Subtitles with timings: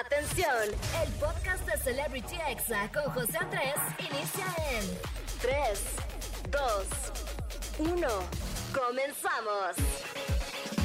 [0.00, 0.70] Atención,
[1.04, 4.98] el podcast de Celebrity Exa con José Andrés inicia en
[5.42, 5.80] 3,
[6.50, 8.08] 2, 1.
[8.72, 10.31] Comenzamos.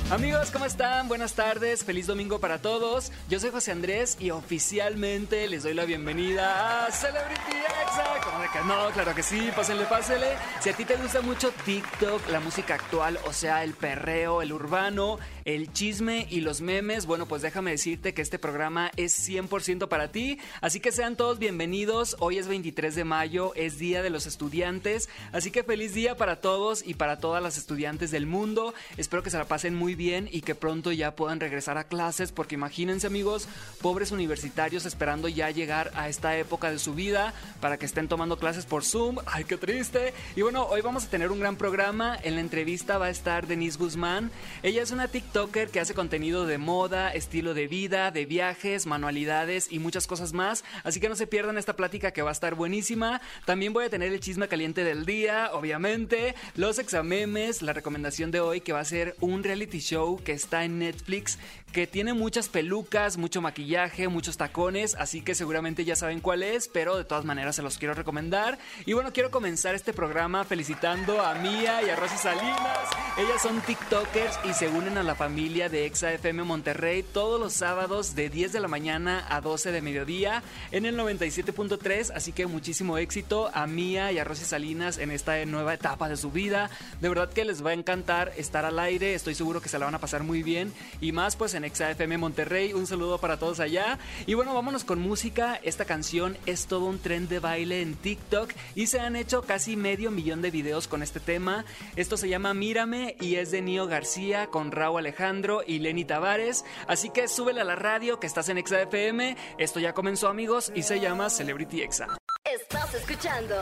[0.09, 1.09] Amigos, ¿cómo están?
[1.09, 3.11] Buenas tardes, feliz domingo para todos.
[3.27, 8.21] Yo soy José Andrés y oficialmente les doy la bienvenida a Celebrity Exa.
[8.23, 8.89] ¿Cómo de que no?
[8.93, 10.37] Claro que sí, pásenle, pásenle.
[10.61, 14.53] Si a ti te gusta mucho TikTok, la música actual, o sea, el perreo, el
[14.53, 19.89] urbano, el chisme y los memes, bueno, pues déjame decirte que este programa es 100%
[19.89, 20.39] para ti.
[20.61, 22.15] Así que sean todos bienvenidos.
[22.19, 25.09] Hoy es 23 de mayo, es Día de los Estudiantes.
[25.33, 28.73] Así que feliz día para todos y para todas las estudiantes del mundo.
[28.95, 32.31] Espero que se la pasen muy bien y que pronto ya puedan regresar a clases,
[32.31, 33.49] porque imagínense amigos,
[33.81, 38.37] pobres universitarios esperando ya llegar a esta época de su vida para que estén tomando
[38.37, 39.17] clases por Zoom.
[39.25, 40.13] Ay, qué triste.
[40.35, 42.17] Y bueno, hoy vamos a tener un gran programa.
[42.23, 44.31] En la entrevista va a estar Denise Guzmán.
[44.63, 49.71] Ella es una TikToker que hace contenido de moda, estilo de vida, de viajes, manualidades
[49.71, 50.63] y muchas cosas más.
[50.83, 53.21] Así que no se pierdan esta plática que va a estar buenísima.
[53.45, 58.39] También voy a tener el chisme caliente del día, obviamente, los examemes, la recomendación de
[58.39, 61.39] hoy que va a ser un reality show que está en Netflix,
[61.77, 66.67] que tiene muchas pelucas, mucho maquillaje, muchos tacones, así que seguramente ya saben cuál es,
[66.67, 68.57] pero de todas maneras se los quiero recomendar.
[68.87, 72.89] Y bueno, quiero comenzar este programa felicitando a Mía y a Rosy Salinas.
[73.15, 77.53] Ellas son TikTokers y se unen a la familia de Exa FM Monterrey todos los
[77.53, 80.41] sábados de 10 de la mañana a 12 de mediodía
[80.71, 85.45] en el 97.3, así que muchísimo éxito a Mía y a Rosy Salinas en esta
[85.45, 86.71] nueva etapa de su vida.
[87.01, 89.85] De verdad que les va a encantar estar al aire, estoy seguro que se la
[89.85, 92.73] van a pasar muy bien y más pues en Exa FM Monterrey.
[92.73, 93.99] Un saludo para todos allá.
[94.25, 95.59] Y bueno, vámonos con música.
[95.61, 99.75] Esta canción es todo un tren de baile en TikTok y se han hecho casi
[99.75, 101.65] medio millón de videos con este tema.
[101.95, 106.65] Esto se llama Mírame y es de Nio García con Raúl Alejandro y Lenny Tavares.
[106.87, 109.35] Así que súbele a la radio que estás en Exa FM.
[109.57, 112.07] Esto ya comenzó amigos y se llama Celebrity Exa.
[112.43, 113.55] Estás escuchando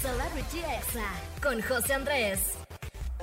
[0.00, 1.08] Celebrity Exa
[1.42, 2.67] con José Andrés.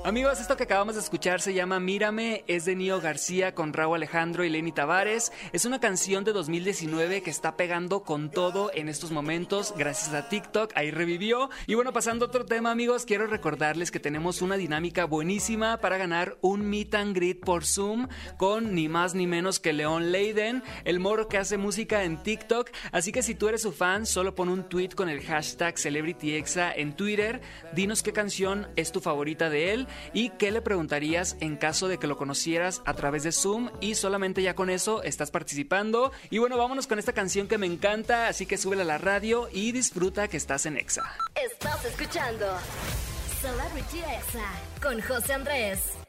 [0.06, 3.96] Amigos, esto que acabamos de escuchar se llama Mírame, es de Nio García con Raúl
[3.96, 5.32] Alejandro y Lenny Tavares.
[5.52, 10.28] Es una canción de 2019 que está pegando con todo en estos momentos, gracias a
[10.28, 11.50] TikTok, ahí revivió.
[11.66, 15.98] Y bueno, pasando a otro tema, amigos, quiero recordarles que tenemos una dinámica buenísima para
[15.98, 18.06] ganar un meet and greet por Zoom
[18.36, 22.70] con ni más ni menos que León Leiden, el moro que hace música en TikTok.
[22.92, 26.72] Así que si tú eres su fan, solo pon un tweet con el hashtag CelebrityExa
[26.72, 27.40] en Twitter.
[27.74, 31.98] Dinos qué canción es tu favorita de él y qué le preguntarías en caso de
[31.98, 36.12] que lo conocieras a través de Zoom y solamente ya con eso estás participando.
[36.30, 39.48] Y bueno, vámonos con esta canción que me encanta, así que súbela a la radio
[39.52, 41.04] y disfruta que estás en Exa.
[41.34, 42.46] Estás escuchando
[43.40, 44.52] Celebrity Exa
[44.82, 46.05] con José Andrés.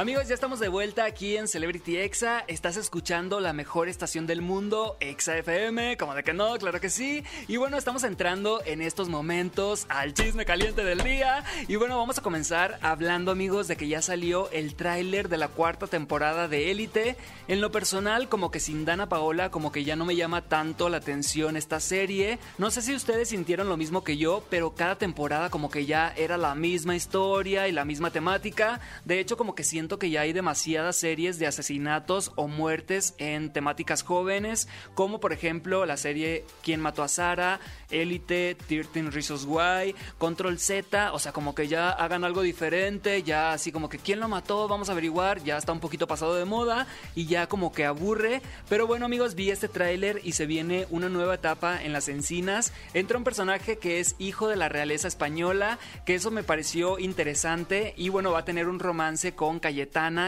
[0.00, 2.42] Amigos, ya estamos de vuelta aquí en Celebrity Exa.
[2.48, 5.98] Estás escuchando la mejor estación del mundo, Exa FM.
[5.98, 7.22] Como de que no, claro que sí.
[7.48, 11.44] Y bueno, estamos entrando en estos momentos al chisme caliente del día.
[11.68, 15.48] Y bueno, vamos a comenzar hablando, amigos, de que ya salió el tráiler de la
[15.48, 17.18] cuarta temporada de Élite.
[17.46, 20.88] En lo personal, como que sin Dana Paola, como que ya no me llama tanto
[20.88, 22.38] la atención esta serie.
[22.56, 26.14] No sé si ustedes sintieron lo mismo que yo, pero cada temporada como que ya
[26.16, 28.80] era la misma historia y la misma temática.
[29.04, 33.52] De hecho, como que siento que ya hay demasiadas series de asesinatos o muertes en
[33.52, 37.60] temáticas jóvenes, como por ejemplo la serie ¿Quién mató a Sara?
[37.90, 43.52] Elite, 13 Reasons Why, Control Z, o sea, como que ya hagan algo diferente, ya
[43.52, 44.68] así como que ¿quién lo mató?
[44.68, 48.42] Vamos a averiguar, ya está un poquito pasado de moda y ya como que aburre.
[48.68, 52.72] Pero bueno amigos, vi este tráiler y se viene una nueva etapa en las encinas.
[52.94, 57.94] Entra un personaje que es hijo de la realeza española, que eso me pareció interesante
[57.96, 59.60] y bueno, va a tener un romance con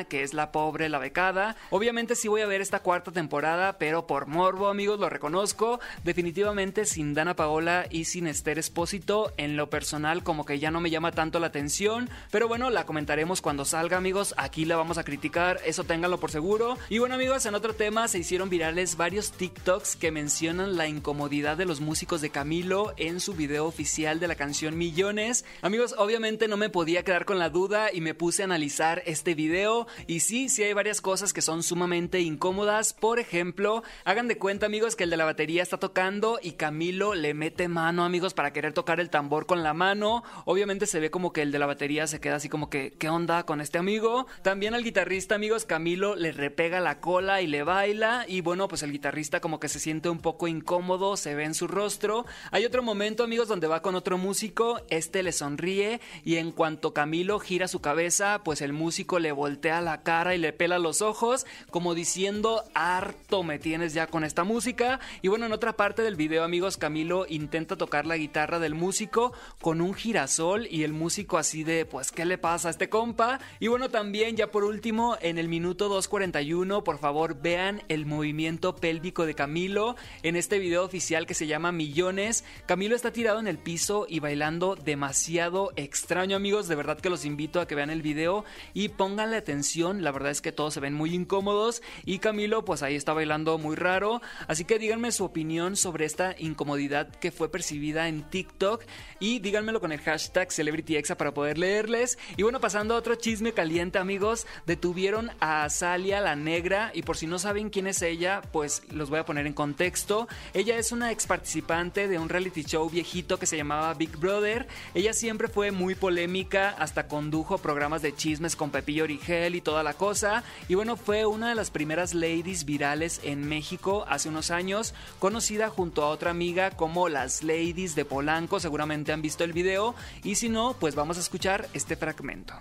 [0.09, 1.57] Que es la pobre, la becada.
[1.71, 5.81] Obviamente sí voy a ver esta cuarta temporada, pero por morbo amigos, lo reconozco.
[6.05, 10.81] Definitivamente sin Dana Paola y sin Esther Espósito, en lo personal como que ya no
[10.81, 14.99] me llama tanto la atención, pero bueno, la comentaremos cuando salga amigos, aquí la vamos
[14.99, 16.79] a criticar, eso ténganlo por seguro.
[16.89, 21.57] Y bueno amigos, en otro tema se hicieron virales varios TikToks que mencionan la incomodidad
[21.57, 25.45] de los músicos de Camilo en su video oficial de la canción Millones.
[25.63, 29.32] Amigos, obviamente no me podía quedar con la duda y me puse a analizar este
[29.35, 34.39] video y sí, sí hay varias cosas que son sumamente incómodas, por ejemplo, hagan de
[34.39, 38.35] cuenta amigos que el de la batería está tocando y Camilo le mete mano, amigos,
[38.35, 40.23] para querer tocar el tambor con la mano.
[40.45, 43.09] Obviamente se ve como que el de la batería se queda así como que, ¿qué
[43.09, 44.27] onda con este amigo?
[44.43, 48.25] También al guitarrista, amigos, Camilo le repega la cola y le baila.
[48.29, 51.55] Y bueno, pues el guitarrista como que se siente un poco incómodo, se ve en
[51.55, 52.27] su rostro.
[52.51, 56.95] Hay otro momento, amigos, donde va con otro músico, este le sonríe y en cuanto
[56.95, 61.01] Camilo gira su cabeza, pues el músico le voltea la cara y le pela los
[61.01, 65.01] ojos, como diciendo, harto me tienes ya con esta música.
[65.23, 69.33] Y bueno, en otra parte del video, amigos, Camilo intenta tocar la guitarra del músico
[69.61, 73.41] con un girasol y el músico así de, pues, ¿qué le pasa a este compa?
[73.61, 78.77] Y bueno, también ya por último, en el minuto 2.41, por favor, vean el movimiento
[78.77, 82.45] pélvico de Camilo en este video oficial que se llama Millones.
[82.67, 86.69] Camilo está tirado en el piso y bailando demasiado extraño, amigos.
[86.69, 90.03] De verdad que los invito a que vean el video y pónganle atención.
[90.03, 93.59] La verdad es que todos se ven muy incómodos y Camilo, pues ahí está bailando
[93.59, 94.23] muy raro.
[94.49, 98.83] Así que díganme su opinión sobre esta incomodidad que fue percibida en TikTok
[99.21, 102.19] y díganmelo con el hashtag CelebrityExa para poder leerles.
[102.39, 107.19] Y bueno, pasando a otro chisme caliente, amigos, detuvieron a Azalia la Negra y por
[107.19, 110.27] si no saben quién es ella, pues los voy a poner en contexto.
[110.55, 114.67] Ella es una ex participante de un reality show viejito que se llamaba Big Brother.
[114.95, 119.83] Ella siempre fue muy polémica, hasta condujo programas de chismes con Pepillo Origel y toda
[119.83, 120.43] la cosa.
[120.69, 125.69] Y bueno, fue una de las primeras ladies virales en México hace unos años, conocida
[125.69, 128.61] junto a otra amiga como las ladies de Polanco.
[128.61, 132.55] Seguramente han visto el video y si no, pues vamos a escuchar este fragmento.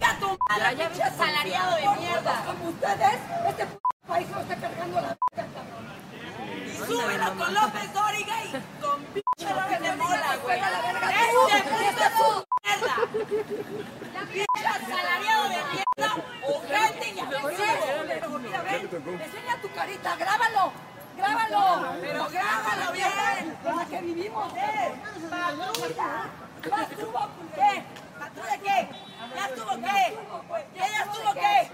[0.00, 2.44] Ya, ya ves asalariado de mierda.
[2.46, 3.18] Como ustedes,
[3.48, 3.66] este
[4.06, 5.16] país lo está cargando la
[6.86, 8.50] súbelo con López Dóriga y
[8.80, 10.60] con pinche López de Mola, güey.
[11.88, 12.45] Este puto
[12.96, 14.26] mierda.
[14.32, 16.10] Pinche asalariado de mierda.
[16.48, 18.38] Ojete y agresivo.
[18.38, 20.72] Mira, enseña tu carita, grábalo.
[21.16, 23.56] Grábalo, pero grábalo bien.
[23.62, 24.94] Con la que vivimos, eh.
[25.30, 26.30] Patrulla.
[26.62, 27.84] ¿Patrulla qué?
[28.18, 28.88] ¿Patrulla qué?
[29.34, 30.18] ¿Ya estuvo qué?
[30.76, 31.70] ¿Ya estuvo qué?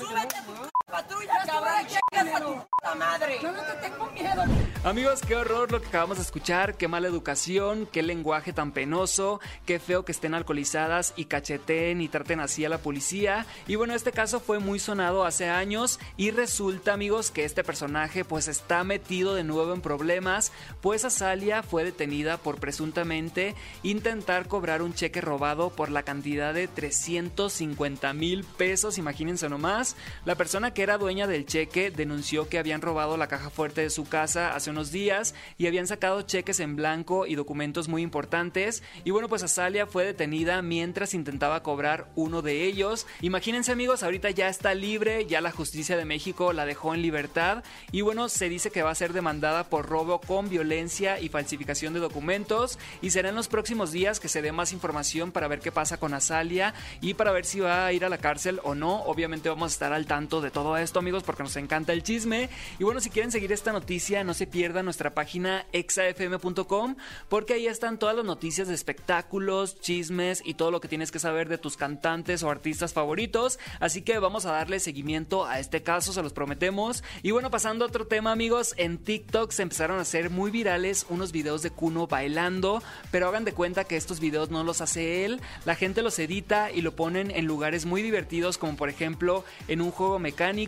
[0.00, 3.38] Súbete patrulla, cabrón, y chingas a tu puta madre.
[3.42, 4.44] Yo no te tengo miedo.
[4.82, 9.40] Amigos, qué horror lo que acabamos de escuchar, qué mala educación, qué lenguaje tan penoso,
[9.66, 13.46] qué feo que estén alcoholizadas y cacheteen y traten así a la policía.
[13.66, 18.24] Y bueno, este caso fue muy sonado hace años y resulta, amigos, que este personaje
[18.24, 20.50] pues está metido de nuevo en problemas,
[20.80, 26.68] pues Azalia fue detenida por presuntamente intentar cobrar un cheque robado por la cantidad de
[26.68, 29.96] 350 mil pesos, imagínense nomás.
[30.24, 33.90] La persona que era dueña del cheque denunció que habían robado la caja fuerte de
[33.90, 38.82] su casa hace unos días y habían sacado cheques en blanco y documentos muy importantes.
[39.04, 43.06] Y bueno, pues Azalia fue detenida mientras intentaba cobrar uno de ellos.
[43.20, 47.62] Imagínense amigos, ahorita ya está libre, ya la justicia de México la dejó en libertad
[47.92, 51.92] y bueno, se dice que va a ser demandada por robo con violencia y falsificación
[51.92, 55.60] de documentos y será en los próximos días que se dé más información para ver
[55.60, 56.72] qué pasa con Azalia
[57.02, 59.02] y para ver si va a ir a la cárcel o no.
[59.02, 62.48] Obviamente vamos a estar al tanto de todo esto amigos porque nos encanta el chisme
[62.78, 66.96] y bueno, si quieren seguir esta noticia no se pierdan nuestra página exafm.com
[67.28, 71.18] porque ahí están todas las noticias de espectáculos, chismes y todo lo que tienes que
[71.18, 73.58] saber de tus cantantes o artistas favoritos.
[73.78, 77.02] Así que vamos a darle seguimiento a este caso, se los prometemos.
[77.22, 81.06] Y bueno, pasando a otro tema, amigos, en TikTok se empezaron a hacer muy virales
[81.08, 85.24] unos videos de Kuno bailando, pero hagan de cuenta que estos videos no los hace
[85.24, 89.44] él, la gente los edita y lo ponen en lugares muy divertidos, como por ejemplo
[89.68, 90.59] en un juego mecánico,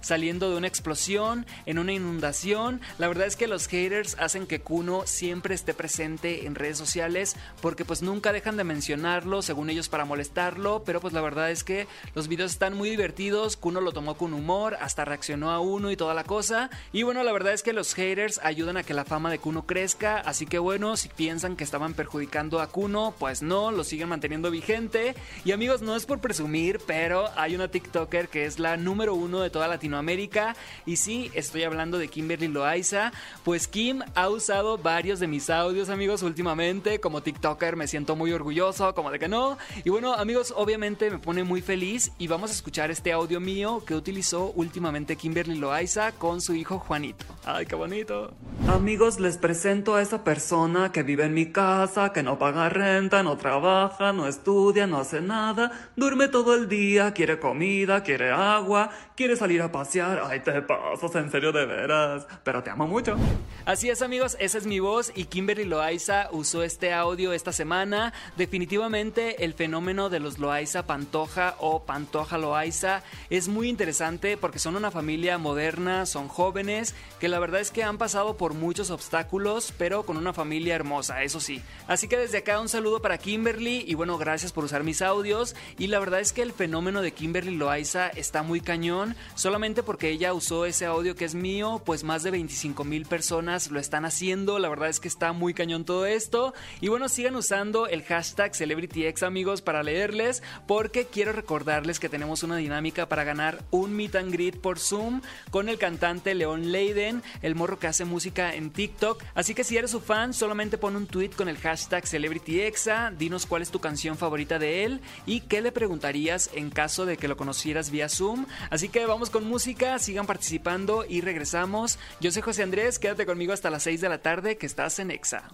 [0.00, 2.80] saliendo de una explosión, en una inundación.
[2.98, 7.36] La verdad es que los haters hacen que Kuno siempre esté presente en redes sociales
[7.60, 11.64] porque pues nunca dejan de mencionarlo, según ellos para molestarlo, pero pues la verdad es
[11.64, 15.90] que los videos están muy divertidos, Kuno lo tomó con humor, hasta reaccionó a uno
[15.90, 16.70] y toda la cosa.
[16.92, 19.66] Y bueno, la verdad es que los haters ayudan a que la fama de Kuno
[19.66, 24.08] crezca, así que bueno, si piensan que estaban perjudicando a Kuno, pues no, lo siguen
[24.08, 25.14] manteniendo vigente.
[25.44, 29.33] Y amigos, no es por presumir, pero hay una TikToker que es la número uno
[29.40, 30.56] de toda Latinoamérica.
[30.86, 33.12] Y sí, estoy hablando de Kimberly Loaiza.
[33.44, 37.00] Pues Kim ha usado varios de mis audios, amigos, últimamente.
[37.00, 39.58] Como TikToker me siento muy orgulloso, como de que no.
[39.84, 42.12] Y bueno, amigos, obviamente me pone muy feliz.
[42.18, 46.78] Y vamos a escuchar este audio mío que utilizó últimamente Kimberly Loaiza con su hijo
[46.78, 47.24] Juanito.
[47.44, 48.32] ¡Ay, qué bonito!
[48.68, 53.22] Amigos, les presento a esa persona que vive en mi casa, que no paga renta,
[53.22, 58.90] no trabaja, no estudia, no hace nada, duerme todo el día, quiere comida, quiere agua,
[59.36, 60.22] salir a pasear.
[60.24, 62.26] Ay, te pasas, en serio de veras.
[62.42, 63.16] Pero te amo mucho.
[63.64, 68.12] Así es, amigos, esa es mi voz y Kimberly Loaiza usó este audio esta semana.
[68.36, 74.76] Definitivamente el fenómeno de los Loaiza Pantoja o Pantoja Loaiza es muy interesante porque son
[74.76, 79.72] una familia moderna, son jóvenes, que la verdad es que han pasado por muchos obstáculos,
[79.78, 81.62] pero con una familia hermosa, eso sí.
[81.88, 85.56] Así que desde acá un saludo para Kimberly y bueno, gracias por usar mis audios.
[85.78, 89.03] Y la verdad es que el fenómeno de Kimberly Loaiza está muy cañón,
[89.34, 93.70] solamente porque ella usó ese audio que es mío, pues más de 25 mil personas
[93.70, 94.58] lo están haciendo.
[94.58, 96.54] La verdad es que está muy cañón todo esto.
[96.80, 102.42] Y bueno, sigan usando el hashtag CelebrityX amigos para leerles, porque quiero recordarles que tenemos
[102.42, 105.20] una dinámica para ganar un meet and greet por Zoom
[105.50, 109.22] con el cantante León Leiden, el morro que hace música en TikTok.
[109.34, 113.46] Así que si eres su fan, solamente pon un tweet con el hashtag CelebrityExa, dinos
[113.46, 117.28] cuál es tu canción favorita de él y qué le preguntarías en caso de que
[117.28, 118.46] lo conocieras vía Zoom.
[118.70, 121.98] Así que vamos con música, sigan participando y regresamos.
[122.20, 125.10] Yo soy José Andrés, quédate conmigo hasta las 6 de la tarde que estás en
[125.10, 125.50] Exa.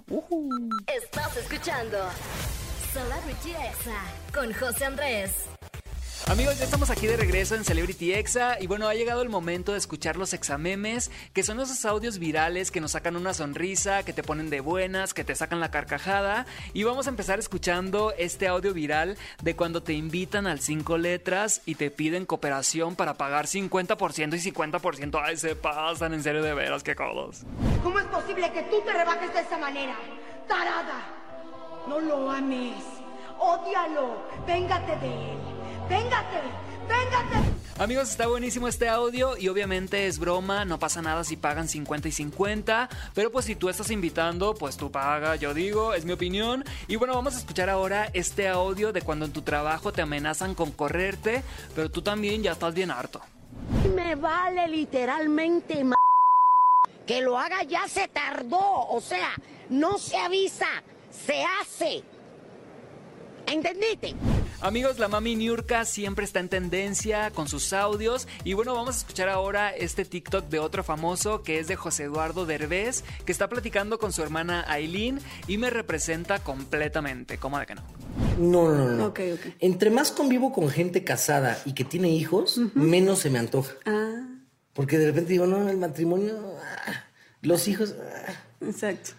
[0.87, 1.97] Estás escuchando
[2.93, 4.03] Celebrity Exa
[4.35, 5.60] con José Andrés.
[6.31, 9.73] Amigos, ya estamos aquí de regreso en Celebrity Exa y bueno, ha llegado el momento
[9.73, 14.13] de escuchar los examemes, que son esos audios virales que nos sacan una sonrisa, que
[14.13, 18.47] te ponen de buenas, que te sacan la carcajada y vamos a empezar escuchando este
[18.47, 23.47] audio viral de cuando te invitan al cinco letras y te piden cooperación para pagar
[23.47, 25.21] 50% y 50%.
[25.25, 27.43] Ay, se pasan, en serio de veras, qué codos.
[27.83, 29.97] ¿Cómo es posible que tú te rebajes de esa manera?
[30.47, 31.09] ¡Tarada!
[31.89, 32.85] No lo ames.
[33.37, 34.23] Ódialo.
[34.47, 35.60] Véngate de él.
[35.91, 36.41] Véngate.
[36.89, 37.51] Véngate.
[37.79, 42.09] Amigos, está buenísimo este audio y obviamente es broma, no pasa nada si pagan 50
[42.09, 46.13] y 50, pero pues si tú estás invitando, pues tú paga, yo digo, es mi
[46.13, 46.65] opinión.
[46.89, 50.55] Y bueno, vamos a escuchar ahora este audio de cuando en tu trabajo te amenazan
[50.55, 51.43] con correrte,
[51.75, 53.21] pero tú también ya estás bien harto.
[53.95, 55.97] Me vale literalmente ma-
[57.07, 59.31] que lo haga ya se tardó, o sea,
[59.71, 60.69] no se avisa,
[61.11, 62.05] se hace.
[63.47, 64.15] ¿Entendiste?
[64.63, 68.29] Amigos, la mami Niurka siempre está en tendencia con sus audios.
[68.45, 72.05] Y bueno, vamos a escuchar ahora este TikTok de otro famoso que es de José
[72.05, 77.39] Eduardo Derbez, que está platicando con su hermana Aileen y me representa completamente.
[77.39, 77.83] ¿Cómo de que no?
[78.39, 78.91] No, no, no.
[78.97, 79.07] no.
[79.07, 79.55] Ok, ok.
[79.61, 83.73] Entre más convivo con gente casada y que tiene hijos, menos se me antoja.
[83.87, 84.27] Ah,
[84.75, 86.39] Porque de repente digo, no, el matrimonio,
[86.87, 87.05] ah,
[87.41, 89.13] los hijos, ah, exacto.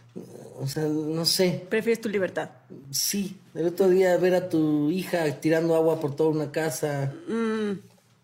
[0.62, 1.66] O sea, no sé.
[1.70, 2.50] Prefieres tu libertad.
[2.92, 7.14] Sí, el otro día ver a tu hija tirando agua por toda una casa,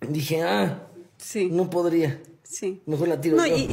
[0.08, 0.84] dije, ah,
[1.18, 1.50] Sí.
[1.52, 2.22] no podría.
[2.44, 2.82] Sí.
[2.86, 3.58] Mejor la tiro No, yo.
[3.58, 3.70] y,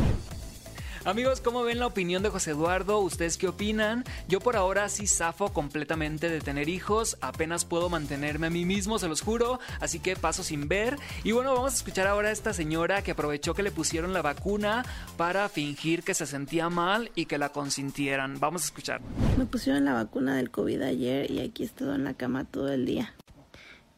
[1.05, 2.99] Amigos, ¿cómo ven la opinión de José Eduardo?
[3.01, 4.05] ¿Ustedes qué opinan?
[4.27, 8.99] Yo por ahora sí zafo completamente de tener hijos, apenas puedo mantenerme a mí mismo,
[8.99, 10.97] se los juro, así que paso sin ver.
[11.23, 14.23] Y bueno, vamos a escuchar ahora a esta señora que aprovechó que le pusieron la
[14.23, 14.87] vacuna
[15.19, 18.41] para fingir que se sentía mal y que la consintieran.
[18.41, 19.03] Vamos a escuchar.
[19.37, 22.73] Me pusieron la vacuna del COVID ayer y aquí he estado en la cama todo
[22.73, 23.13] el día.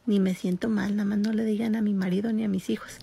[0.07, 2.69] Ni me siento mal, nada más no le digan a mi marido ni a mis
[2.69, 2.97] hijos.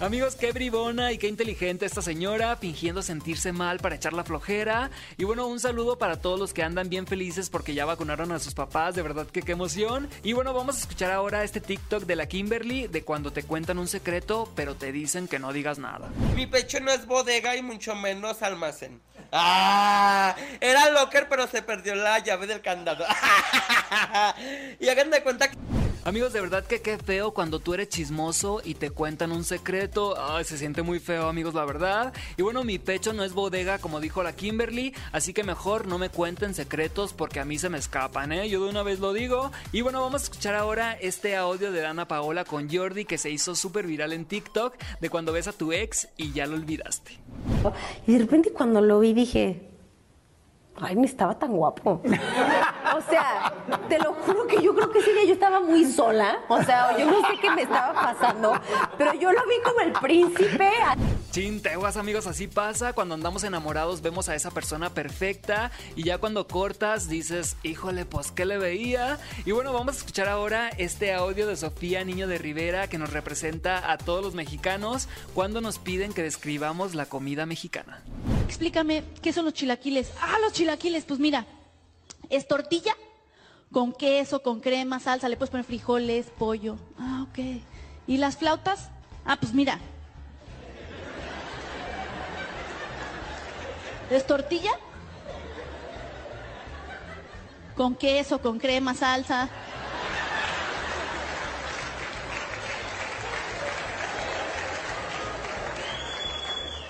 [0.00, 4.90] Amigos, qué bribona y qué inteligente esta señora, fingiendo sentirse mal para echar la flojera.
[5.16, 8.40] Y bueno, un saludo para todos los que andan bien felices porque ya vacunaron a
[8.40, 10.08] sus papás, de verdad que qué emoción.
[10.24, 13.78] Y bueno, vamos a escuchar ahora este TikTok de la Kimberly de cuando te cuentan
[13.78, 16.10] un secreto, pero te dicen que no digas nada.
[16.34, 19.00] Mi pecho no es bodega y mucho menos almacén.
[19.30, 20.34] ¡Ah!
[20.60, 23.04] Era locker, pero se perdió la llave del candado.
[24.80, 25.79] y hagan de cuenta que.
[26.02, 30.14] Amigos, de verdad que qué feo cuando tú eres chismoso y te cuentan un secreto.
[30.18, 32.14] Ay, se siente muy feo, amigos, la verdad.
[32.38, 35.98] Y bueno, mi pecho no es bodega, como dijo la Kimberly, así que mejor no
[35.98, 38.48] me cuenten secretos porque a mí se me escapan, ¿eh?
[38.48, 39.52] Yo de una vez lo digo.
[39.72, 43.28] Y bueno, vamos a escuchar ahora este audio de Dana Paola con Jordi que se
[43.28, 47.18] hizo súper viral en TikTok de cuando ves a tu ex y ya lo olvidaste.
[48.06, 49.68] Y de repente cuando lo vi dije,
[50.76, 52.00] ay, no estaba tan guapo.
[53.00, 53.52] O sea,
[53.88, 56.40] te lo juro que yo creo que ese día yo estaba muy sola.
[56.48, 58.52] O sea, yo no sé qué me estaba pasando,
[58.98, 60.70] pero yo lo vi como el príncipe.
[61.30, 62.92] Chinteguas, amigos, así pasa.
[62.92, 68.32] Cuando andamos enamorados vemos a esa persona perfecta y ya cuando cortas dices, híjole, pues,
[68.32, 69.18] ¿qué le veía?
[69.46, 73.12] Y bueno, vamos a escuchar ahora este audio de Sofía Niño de Rivera que nos
[73.12, 78.02] representa a todos los mexicanos cuando nos piden que describamos la comida mexicana.
[78.46, 80.10] Explícame, ¿qué son los chilaquiles?
[80.20, 81.46] Ah, los chilaquiles, pues mira,
[82.30, 82.96] es tortilla
[83.72, 86.76] con queso, con crema, salsa, le puedes poner frijoles, pollo.
[86.98, 87.38] Ah, ok.
[88.06, 88.88] ¿Y las flautas?
[89.24, 89.78] Ah, pues mira.
[94.10, 94.72] Es tortilla
[97.76, 99.48] con queso, con crema, salsa.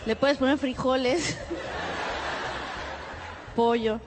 [0.07, 1.37] Le puedes poner frijoles,
[3.55, 4.01] pollo.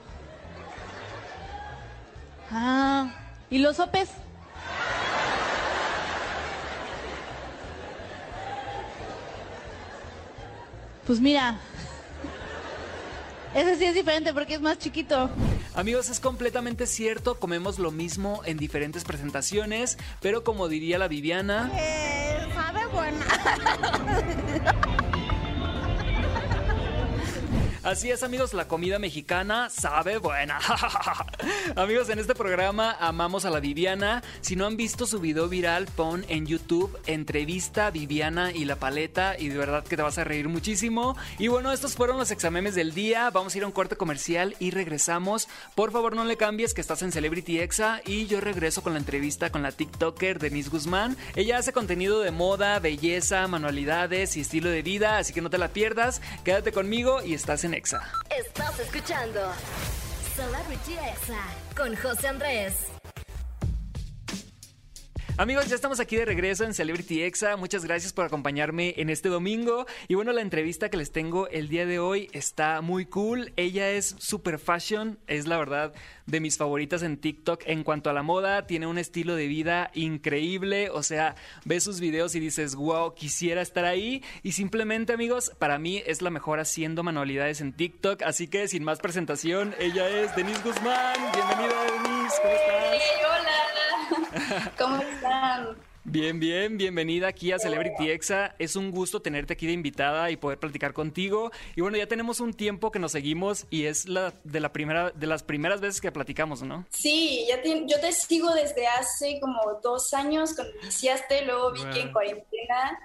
[2.50, 3.10] Ah,
[3.50, 4.10] ¿y los sopes?
[11.06, 11.58] Pues mira,
[13.54, 15.30] ese sí es diferente porque es más chiquito.
[15.74, 21.70] Amigos, es completamente cierto, comemos lo mismo en diferentes presentaciones, pero como diría la Viviana,
[22.54, 24.74] sabe buena.
[27.84, 30.58] Así es, amigos, la comida mexicana sabe buena.
[31.76, 34.22] amigos, en este programa amamos a la Viviana.
[34.40, 39.38] Si no han visto su video viral, pon en YouTube entrevista Viviana y la paleta
[39.38, 41.14] y de verdad que te vas a reír muchísimo.
[41.38, 43.28] Y bueno, estos fueron los examemes del día.
[43.28, 45.46] Vamos a ir a un corte comercial y regresamos.
[45.74, 48.98] Por favor, no le cambies que estás en Celebrity Exa y yo regreso con la
[48.98, 51.18] entrevista con la TikToker Denise Guzmán.
[51.36, 55.58] Ella hace contenido de moda, belleza, manualidades y estilo de vida, así que no te
[55.58, 56.22] la pierdas.
[56.44, 57.73] Quédate conmigo y estás en
[58.30, 59.40] Estás escuchando
[60.36, 61.42] Celebrity Exa
[61.76, 62.93] con José Andrés.
[65.36, 67.56] Amigos, ya estamos aquí de regreso en Celebrity Exa.
[67.56, 69.84] Muchas gracias por acompañarme en este domingo.
[70.06, 73.52] Y bueno, la entrevista que les tengo el día de hoy está muy cool.
[73.56, 75.92] Ella es super fashion, es la verdad
[76.26, 78.68] de mis favoritas en TikTok en cuanto a la moda.
[78.68, 80.88] Tiene un estilo de vida increíble.
[80.90, 84.22] O sea, ves sus videos y dices, wow, quisiera estar ahí.
[84.44, 88.22] Y simplemente, amigos, para mí es la mejor haciendo manualidades en TikTok.
[88.22, 91.16] Así que sin más presentación, ella es Denise Guzmán.
[91.32, 92.36] Bienvenida, Denise.
[92.40, 93.23] ¿Cómo estás?
[94.78, 95.76] ¿Cómo están?
[96.06, 98.54] Bien, bien, bienvenida aquí a Celebrity Exa.
[98.58, 101.50] Es un gusto tenerte aquí de invitada y poder platicar contigo.
[101.76, 105.12] Y bueno, ya tenemos un tiempo que nos seguimos y es la de la primera
[105.12, 106.84] de las primeras veces que platicamos, ¿no?
[106.90, 112.00] Sí, ya yo te sigo desde hace como dos años cuando iniciaste, luego vi que
[112.02, 112.98] en cuarentena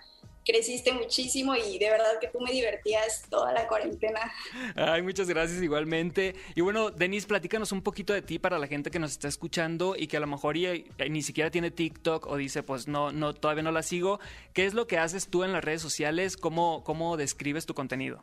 [0.50, 4.20] creciste muchísimo y de verdad que tú me divertías toda la cuarentena.
[4.76, 6.36] Ay, muchas gracias igualmente.
[6.56, 9.96] Y bueno, Denise, platícanos un poquito de ti para la gente que nos está escuchando
[9.96, 10.56] y que a lo mejor
[11.10, 14.20] ni siquiera tiene TikTok o dice, pues no, no, todavía no la sigo.
[14.54, 16.36] ¿Qué es lo que haces tú en las redes sociales?
[16.36, 18.22] ¿Cómo, cómo describes tu contenido?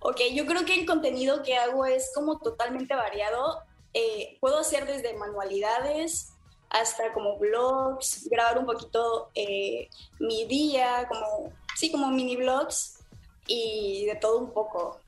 [0.00, 3.62] Ok, yo creo que el contenido que hago es como totalmente variado.
[3.94, 6.32] Eh, puedo hacer desde manualidades,
[6.70, 9.88] hasta como blogs, grabar un poquito eh,
[10.20, 12.98] mi día, como, sí, como mini blogs
[13.46, 15.00] y de todo un poco.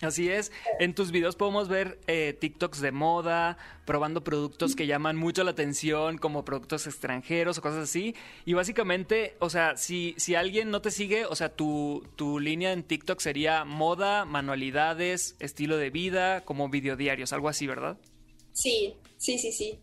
[0.00, 5.16] Así es, en tus videos podemos ver eh, TikToks de moda, probando productos que llaman
[5.16, 8.14] mucho la atención, como productos extranjeros o cosas así.
[8.44, 12.72] Y básicamente, o sea, si, si alguien no te sigue, o sea, tu, tu línea
[12.72, 17.96] en TikTok sería moda, manualidades, estilo de vida, como videodiarios, algo así, ¿verdad?
[18.52, 19.78] Sí, sí, sí, sí.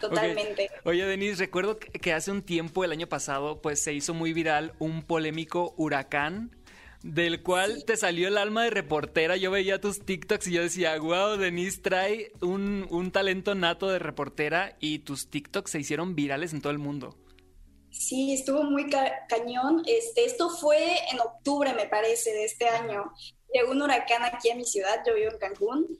[0.00, 0.70] Totalmente.
[0.84, 4.74] Oye, Denise, recuerdo que hace un tiempo, el año pasado, pues se hizo muy viral
[4.78, 6.56] un polémico huracán
[7.02, 9.36] del cual te salió el alma de reportera.
[9.36, 13.98] Yo veía tus TikToks y yo decía, wow, Denise trae un, un talento nato de
[13.98, 17.16] reportera y tus TikToks se hicieron virales en todo el mundo.
[17.90, 18.90] Sí, estuvo muy
[19.28, 19.82] cañón.
[19.86, 20.78] Este, esto fue
[21.10, 23.12] en octubre, me parece, de este año
[23.56, 25.98] llegó un huracán aquí a mi ciudad, yo vivo en Cancún,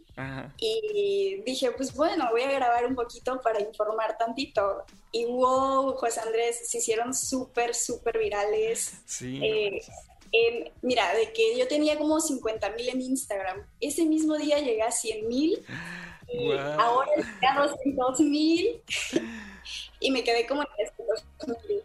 [0.58, 4.84] y dije, pues bueno, voy a grabar un poquito para informar tantito.
[5.12, 9.00] Y wow, José Andrés, se hicieron súper, súper virales.
[9.06, 9.40] Sí.
[10.32, 14.82] Eh, mira, de que yo tenía como 50 mil en Instagram, ese mismo día llegué
[14.82, 15.64] a 100 mil,
[16.28, 18.82] y ahora llegué a 200 mil,
[20.00, 20.68] y me quedé como en
[21.38, 21.82] 200 mil.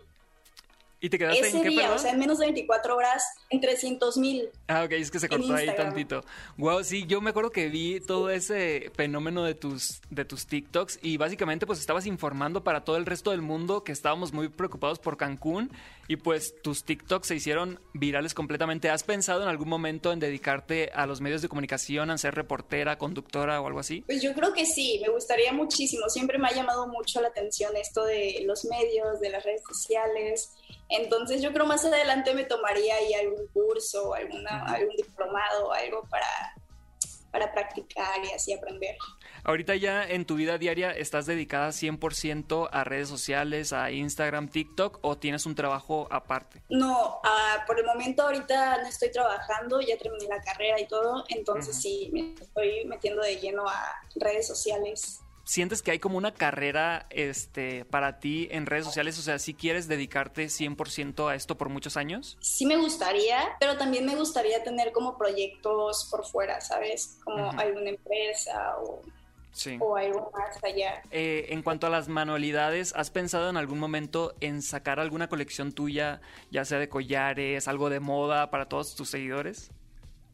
[1.04, 4.18] ¿Y te quedaste en qué, día, o sea, en menos de 24 horas, en 300
[4.18, 4.50] mil.
[4.68, 6.22] Ah, ok, es que se cortó ahí tantito.
[6.58, 11.00] Wow, sí, yo me acuerdo que vi todo ese fenómeno de tus, de tus TikToks
[11.02, 15.00] y básicamente pues estabas informando para todo el resto del mundo que estábamos muy preocupados
[15.00, 15.72] por Cancún
[16.08, 18.90] y pues tus TikToks se hicieron virales completamente.
[18.90, 22.98] ¿Has pensado en algún momento en dedicarte a los medios de comunicación, a ser reportera,
[22.98, 24.02] conductora o algo así?
[24.02, 26.10] Pues yo creo que sí, me gustaría muchísimo.
[26.10, 30.52] Siempre me ha llamado mucho la atención esto de los medios, de las redes sociales.
[30.90, 36.28] Entonces yo creo más adelante me tomaría ahí algún curso, alguna, algún diplomado, algo para,
[37.32, 38.96] para practicar y así aprender.
[39.44, 45.00] Ahorita ya en tu vida diaria estás dedicada 100% a redes sociales, a Instagram, TikTok
[45.02, 46.62] o tienes un trabajo aparte?
[46.70, 51.24] No, uh, por el momento ahorita no estoy trabajando, ya terminé la carrera y todo,
[51.30, 55.21] entonces sí, me estoy metiendo de lleno a redes sociales.
[55.43, 59.17] ¿Sientes que hay como una carrera este, para ti en redes sociales?
[59.19, 62.38] O sea, si quieres dedicarte 100% a esto por muchos años?
[62.41, 67.17] Sí me gustaría, pero también me gustaría tener como proyectos por fuera, ¿sabes?
[67.23, 69.01] Como alguna empresa o,
[69.80, 71.01] o algo más allá.
[71.12, 75.71] Eh, en cuanto a las manualidades, ¿has pensado en algún momento en sacar alguna colección
[75.73, 79.71] tuya, ya sea de collares, algo de moda para todos tus seguidores?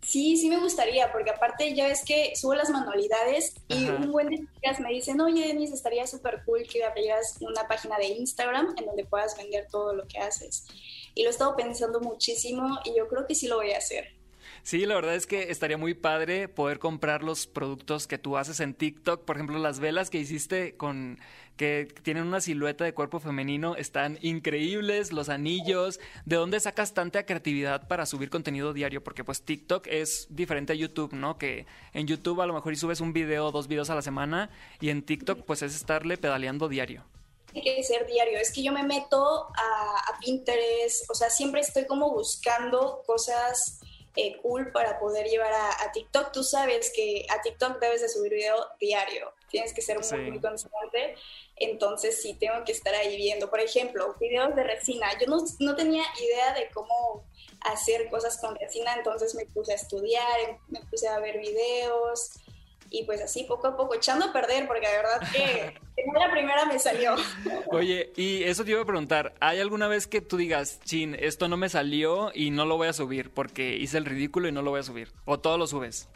[0.02, 4.30] Sí, sí me gustaría, porque aparte ya ves que subo las manualidades y un buen
[4.30, 8.74] de chicas me dicen, oye, Denise, estaría súper cool que abrieras una página de Instagram
[8.78, 10.66] en donde puedas vender todo lo que haces.
[11.14, 14.18] Y lo he estado pensando muchísimo y yo creo que sí lo voy a hacer.
[14.64, 18.60] Sí, la verdad es que estaría muy padre poder comprar los productos que tú haces
[18.60, 19.24] en TikTok.
[19.24, 21.20] Por ejemplo, las velas que hiciste con
[21.58, 26.00] que tienen una silueta de cuerpo femenino están increíbles, los anillos.
[26.26, 29.04] ¿De dónde sacas tanta creatividad para subir contenido diario?
[29.04, 31.38] Porque pues TikTok es diferente a YouTube, ¿no?
[31.38, 34.02] Que en YouTube a lo mejor y subes un video o dos videos a la
[34.02, 37.04] semana y en TikTok pues es estarle pedaleando diario
[37.62, 38.38] tiene que ser diario.
[38.40, 43.80] Es que yo me meto a, Pinterest, o sea, siempre estoy como buscando cosas
[44.16, 46.32] eh, cool para poder llevar a, TikTok.
[46.32, 50.40] Tú sabes que a TikTok debes de subir video diario, tienes que ser muy, muy
[50.40, 51.16] constante.
[51.60, 53.50] Entonces sí, tengo que estar ahí viendo.
[53.50, 55.08] Por ejemplo, videos de resina.
[55.20, 57.24] Yo no, no tenía idea de cómo
[57.62, 62.32] hacer cosas con resina, entonces me puse a estudiar, me puse a ver videos
[62.90, 65.74] y pues así poco a poco echando a perder porque de verdad que
[66.20, 67.16] la primera me salió.
[67.72, 71.48] Oye, y eso te iba a preguntar, ¿hay alguna vez que tú digas, chin, esto
[71.48, 74.62] no me salió y no lo voy a subir porque hice el ridículo y no
[74.62, 75.12] lo voy a subir?
[75.26, 76.08] ¿O todo lo subes?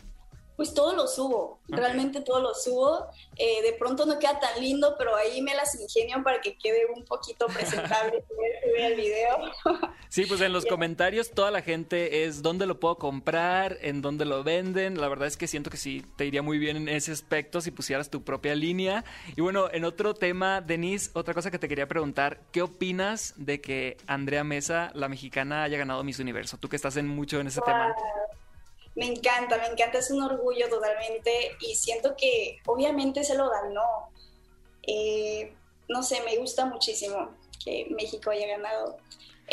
[0.56, 3.08] Pues todo lo subo, realmente todo lo subo.
[3.38, 6.86] Eh, de pronto no queda tan lindo, pero ahí me las ingenio para que quede
[6.96, 8.24] un poquito presentable
[8.78, 9.38] el video.
[10.10, 14.26] Sí, pues en los comentarios toda la gente es dónde lo puedo comprar, en dónde
[14.26, 15.00] lo venden.
[15.00, 17.72] La verdad es que siento que sí, te iría muy bien en ese aspecto si
[17.72, 19.04] pusieras tu propia línea.
[19.36, 23.62] Y bueno, en otro tema, Denise, otra cosa que te quería preguntar, ¿qué opinas de
[23.62, 26.58] que Andrea Mesa, la mexicana, haya ganado Miss Universo?
[26.58, 27.96] Tú que estás en mucho en ese tema.
[28.96, 34.10] Me encanta, me encanta, es un orgullo totalmente y siento que obviamente se lo ganó.
[34.84, 35.54] Eh,
[35.88, 38.98] no sé, me gusta muchísimo que México haya ganado.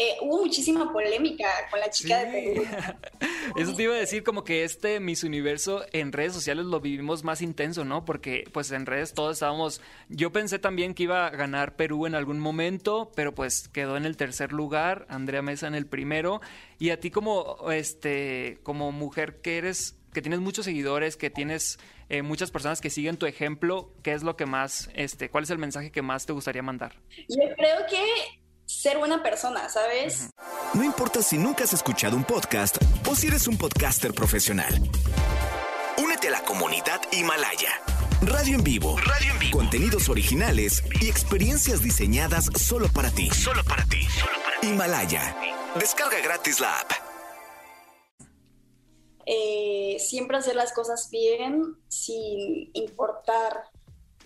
[0.01, 2.65] Eh, hubo muchísima polémica con la chica de Perú.
[3.57, 7.25] Eso te iba a decir como que este Miss Universo en redes sociales lo vivimos
[7.25, 8.05] más intenso, ¿no?
[8.05, 12.15] Porque pues en redes todos estábamos, yo pensé también que iba a ganar Perú en
[12.15, 16.41] algún momento, pero pues quedó en el tercer lugar, Andrea Mesa en el primero,
[16.79, 21.81] y a ti como este como mujer que eres que tienes muchos seguidores, que tienes
[22.09, 25.51] eh, muchas personas que siguen tu ejemplo, ¿qué es lo que más, este, cuál es
[25.51, 26.95] el mensaje que más te gustaría mandar?
[27.29, 30.29] Yo creo que ser buena persona, ¿sabes?
[30.75, 32.77] No importa si nunca has escuchado un podcast
[33.09, 34.75] o si eres un podcaster profesional.
[35.97, 37.71] Únete a la comunidad Himalaya.
[38.21, 38.97] Radio en vivo.
[38.99, 39.59] Radio en vivo.
[39.59, 43.31] Contenidos originales y experiencias diseñadas solo para ti.
[43.31, 44.03] Solo para ti.
[44.05, 44.69] Solo para ti.
[44.69, 45.37] Himalaya.
[45.77, 46.93] Descarga gratis la app.
[49.25, 53.65] Eh, siempre hacer las cosas bien sin importar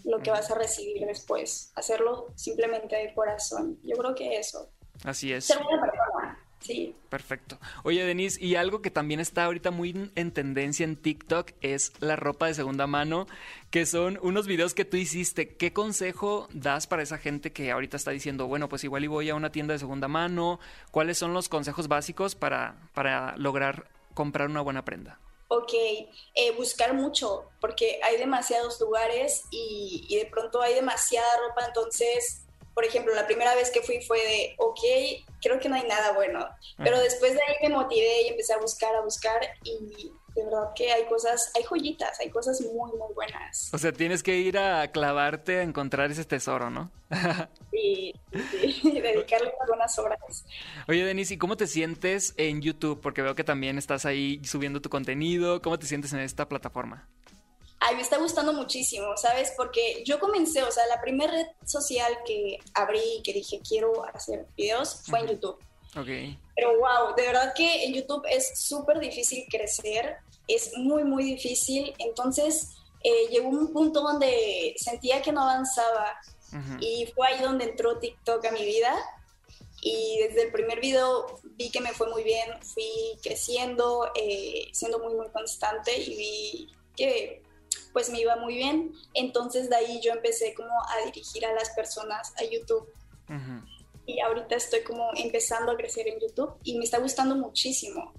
[0.04, 1.72] lo que vas a recibir después.
[1.74, 3.78] Hacerlo simplemente de corazón.
[3.82, 4.70] Yo creo que eso.
[5.04, 5.46] Así es.
[5.46, 6.38] Ser una persona.
[6.60, 6.94] Sí.
[7.08, 7.58] Perfecto.
[7.82, 12.14] Oye, Denise, y algo que también está ahorita muy en tendencia en TikTok es la
[12.14, 13.26] ropa de segunda mano,
[13.70, 15.56] que son unos videos que tú hiciste.
[15.56, 19.28] ¿Qué consejo das para esa gente que ahorita está diciendo, bueno, pues igual y voy
[19.28, 20.60] a una tienda de segunda mano?
[20.92, 25.18] ¿Cuáles son los consejos básicos para, para lograr comprar una buena prenda?
[25.52, 25.72] Ok,
[26.34, 32.46] eh, buscar mucho, porque hay demasiados lugares y, y, de pronto hay demasiada ropa, entonces,
[32.74, 34.80] por ejemplo, la primera vez que fui fue de, ok,
[35.42, 38.58] creo que no hay nada bueno, pero después de ahí me motivé y empecé a
[38.58, 43.14] buscar, a buscar y de verdad que hay cosas, hay joyitas, hay cosas muy, muy
[43.14, 43.70] buenas.
[43.72, 46.90] O sea, tienes que ir a clavarte a encontrar ese tesoro, ¿no?
[47.70, 48.14] sí,
[48.50, 50.44] sí, dedicarle algunas horas.
[50.88, 53.00] Oye, Denise, ¿y cómo te sientes en YouTube?
[53.00, 55.60] Porque veo que también estás ahí subiendo tu contenido.
[55.60, 57.08] ¿Cómo te sientes en esta plataforma?
[57.84, 59.52] Ay, me está gustando muchísimo, ¿sabes?
[59.56, 64.04] Porque yo comencé, o sea, la primera red social que abrí y que dije quiero
[64.14, 65.58] hacer videos fue en YouTube.
[65.96, 66.08] Ok.
[66.54, 70.16] Pero wow, de verdad que en YouTube es súper difícil crecer,
[70.48, 71.94] es muy, muy difícil.
[71.98, 72.70] Entonces
[73.02, 76.18] eh, llegó un punto donde sentía que no avanzaba
[76.80, 78.94] y fue ahí donde entró TikTok a mi vida.
[79.84, 84.98] Y desde el primer video vi que me fue muy bien, fui creciendo, eh, siendo
[85.00, 87.42] muy, muy constante y vi que
[87.92, 88.92] pues me iba muy bien.
[89.14, 92.88] Entonces de ahí yo empecé como a dirigir a las personas a YouTube
[94.06, 98.12] y ahorita estoy como empezando a crecer en YouTube y me está gustando muchísimo.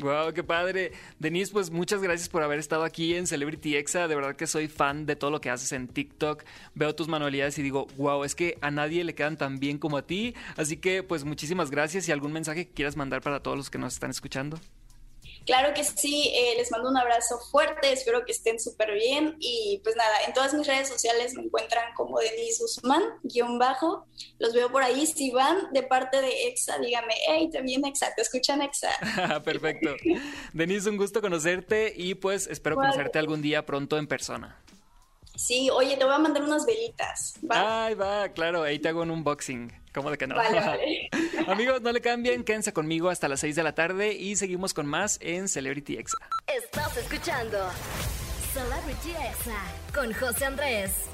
[0.00, 0.92] Wow, qué padre.
[1.18, 4.08] Denise, pues muchas gracias por haber estado aquí en Celebrity Exa.
[4.08, 6.44] De verdad que soy fan de todo lo que haces en TikTok.
[6.74, 9.98] Veo tus manualidades y digo, wow, es que a nadie le quedan tan bien como
[9.98, 10.34] a ti.
[10.56, 13.78] Así que, pues muchísimas gracias y algún mensaje que quieras mandar para todos los que
[13.78, 14.58] nos están escuchando.
[15.46, 19.80] Claro que sí, eh, les mando un abrazo fuerte, espero que estén súper bien y
[19.82, 24.06] pues nada, en todas mis redes sociales me encuentran como Denise Guzmán, guion bajo,
[24.38, 28.22] los veo por ahí, si van de parte de EXA, dígame, hey, también EXA, te
[28.22, 28.90] escuchan EXA.
[29.44, 29.96] Perfecto.
[30.52, 34.62] Denise, un gusto conocerte y pues espero conocerte algún día pronto en persona.
[35.36, 37.34] Sí, oye, te voy a mandar unas velitas.
[37.50, 37.86] ¿va?
[37.86, 39.72] Ay, va, claro, ahí te hago un unboxing.
[39.92, 40.36] ¿Cómo de que no?
[40.36, 41.10] Vale, vale.
[41.48, 44.86] Amigos, no le cambien, quédense conmigo hasta las 6 de la tarde y seguimos con
[44.86, 46.18] más en Celebrity Exa.
[46.46, 47.58] Estás escuchando
[48.52, 49.60] Celebrity Exa
[49.92, 51.09] con José Andrés.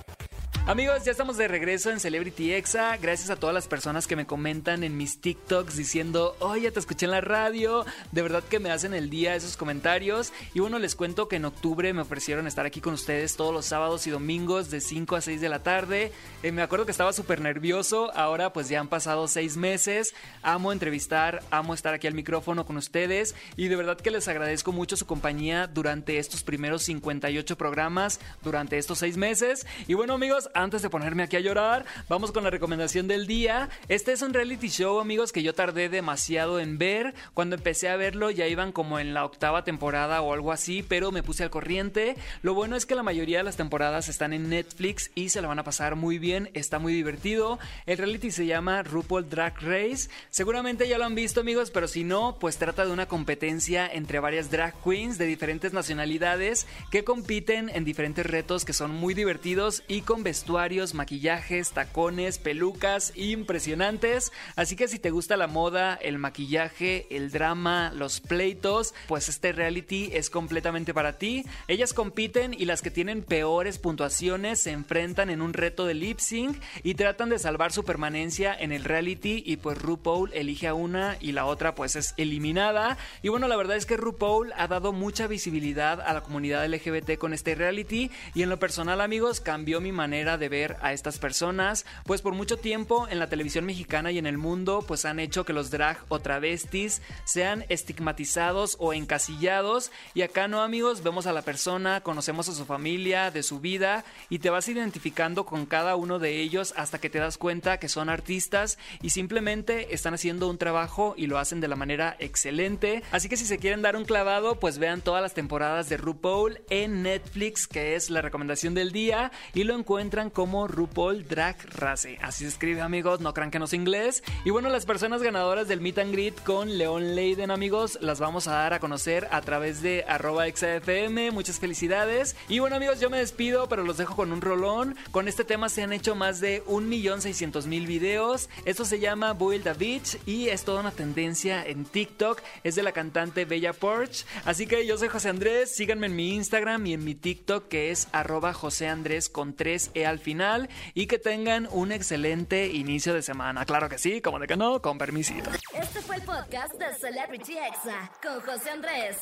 [0.68, 2.96] Amigos, ya estamos de regreso en Celebrity Exa.
[2.96, 7.04] Gracias a todas las personas que me comentan en mis TikToks diciendo, oye, te escuché
[7.06, 7.86] en la radio.
[8.10, 10.32] De verdad que me hacen el día esos comentarios.
[10.54, 13.64] Y bueno, les cuento que en octubre me ofrecieron estar aquí con ustedes todos los
[13.64, 16.10] sábados y domingos de 5 a 6 de la tarde.
[16.42, 18.10] Eh, me acuerdo que estaba súper nervioso.
[18.16, 20.16] Ahora pues ya han pasado seis meses.
[20.42, 23.36] Amo entrevistar, amo estar aquí al micrófono con ustedes.
[23.56, 28.78] Y de verdad que les agradezco mucho su compañía durante estos primeros 58 programas, durante
[28.78, 29.64] estos seis meses.
[29.86, 33.68] Y bueno, amigos, antes de ponerme aquí a llorar, vamos con la recomendación del día.
[33.88, 37.14] Este es un reality show, amigos, que yo tardé demasiado en ver.
[37.34, 41.12] Cuando empecé a verlo ya iban como en la octava temporada o algo así, pero
[41.12, 42.16] me puse al corriente.
[42.42, 45.48] Lo bueno es que la mayoría de las temporadas están en Netflix y se la
[45.48, 47.58] van a pasar muy bien, está muy divertido.
[47.84, 50.08] El reality se llama RuPaul Drag Race.
[50.30, 54.20] Seguramente ya lo han visto, amigos, pero si no, pues trata de una competencia entre
[54.20, 59.82] varias drag queens de diferentes nacionalidades que compiten en diferentes retos que son muy divertidos
[59.86, 60.45] y con vestuarios
[60.94, 64.32] maquillajes, tacones, pelucas impresionantes.
[64.54, 69.52] Así que si te gusta la moda, el maquillaje, el drama, los pleitos, pues este
[69.52, 71.44] reality es completamente para ti.
[71.68, 76.18] Ellas compiten y las que tienen peores puntuaciones se enfrentan en un reto de lip
[76.18, 80.74] sync y tratan de salvar su permanencia en el reality y pues RuPaul elige a
[80.74, 82.98] una y la otra pues es eliminada.
[83.22, 87.18] Y bueno, la verdad es que RuPaul ha dado mucha visibilidad a la comunidad LGBT
[87.18, 91.18] con este reality y en lo personal amigos cambió mi manera de ver a estas
[91.18, 95.18] personas, pues por mucho tiempo en la televisión mexicana y en el mundo pues han
[95.18, 101.26] hecho que los drag o travestis sean estigmatizados o encasillados y acá no amigos, vemos
[101.26, 105.66] a la persona, conocemos a su familia, de su vida y te vas identificando con
[105.66, 110.14] cada uno de ellos hasta que te das cuenta que son artistas y simplemente están
[110.14, 113.02] haciendo un trabajo y lo hacen de la manera excelente.
[113.10, 116.60] Así que si se quieren dar un clavado, pues vean todas las temporadas de RuPaul
[116.70, 122.18] en Netflix, que es la recomendación del día, y lo encuentran como RuPaul Drag Race.
[122.22, 124.22] Así se escribe, amigos, no crean que no es inglés.
[124.46, 128.48] Y bueno, las personas ganadoras del Meet and Greet con León Leiden, amigos, las vamos
[128.48, 131.32] a dar a conocer a través de arroba XFM.
[131.32, 132.34] Muchas felicidades.
[132.48, 134.96] Y bueno, amigos, yo me despido, pero los dejo con un rolón.
[135.10, 138.48] Con este tema se han hecho más de 1.600.000 videos.
[138.64, 142.40] Esto se llama Build a Beach y es toda una tendencia en TikTok.
[142.64, 144.24] Es de la cantante Bella Porch.
[144.46, 145.76] Así que yo soy José Andrés.
[145.76, 149.90] Síganme en mi Instagram y en mi TikTok que es arroba José Andrés con 3
[149.92, 153.64] E al final y que tengan un excelente inicio de semana.
[153.64, 155.50] Claro que sí, como de que no, con permisito.
[155.74, 159.18] Este fue el podcast de Celebrity Exa con José Andrés.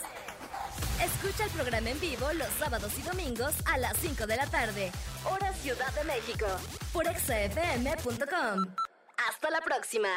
[1.03, 4.93] Escucha el programa en vivo los sábados y domingos a las 5 de la tarde,
[5.25, 6.47] hora Ciudad de México,
[6.93, 8.75] por exafm.com.
[9.29, 10.09] Hasta la próxima.